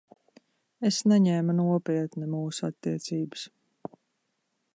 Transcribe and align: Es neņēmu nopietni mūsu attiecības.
Es 0.89 1.01
neņēmu 1.11 1.55
nopietni 1.59 2.31
mūsu 2.33 2.67
attiecības. 2.71 3.49